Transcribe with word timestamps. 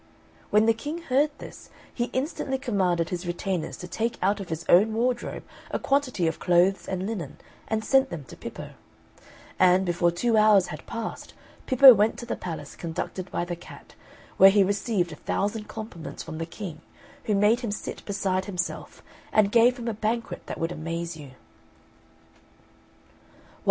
When 0.49 0.65
the 0.65 0.73
King 0.73 1.03
heard 1.03 1.29
this, 1.37 1.69
he 1.93 2.05
instantly 2.05 2.57
commanded 2.57 3.09
his 3.09 3.27
retainers 3.27 3.77
to 3.77 3.87
take 3.87 4.17
out 4.19 4.39
of 4.39 4.49
his 4.49 4.65
own 4.67 4.95
wardrobe 4.95 5.43
a 5.69 5.77
quantity 5.77 6.25
of 6.25 6.39
clothes 6.39 6.87
and 6.87 7.05
linen, 7.05 7.37
and 7.67 7.85
sent 7.85 8.09
them 8.09 8.23
to 8.23 8.35
Pippo; 8.35 8.71
and, 9.59 9.85
before 9.85 10.09
two 10.09 10.37
hours 10.37 10.69
had 10.69 10.87
passed, 10.87 11.35
Pippo 11.67 11.93
went 11.93 12.17
to 12.17 12.25
the 12.25 12.35
palace, 12.35 12.75
conducted 12.75 13.29
by 13.29 13.45
the 13.45 13.55
cat, 13.55 13.93
where 14.37 14.49
he 14.49 14.63
received 14.63 15.11
a 15.11 15.15
thousand 15.21 15.67
compliments 15.67 16.23
from 16.23 16.39
the 16.39 16.47
King, 16.47 16.81
who 17.25 17.35
made 17.35 17.59
him 17.59 17.69
sit 17.69 18.03
beside 18.05 18.45
himself, 18.45 19.03
and 19.31 19.51
gave 19.51 19.77
him 19.77 19.87
a 19.87 19.93
banquet 19.93 20.41
that 20.47 20.57
would 20.59 20.71
amaze 20.71 21.15
you. 21.15 21.33